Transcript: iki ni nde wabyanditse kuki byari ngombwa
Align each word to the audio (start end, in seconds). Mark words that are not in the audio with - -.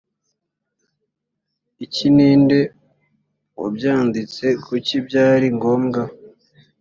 iki 1.85 2.07
ni 2.15 2.29
nde 2.41 2.59
wabyanditse 3.61 4.45
kuki 4.65 4.95
byari 5.07 5.47
ngombwa 5.57 6.01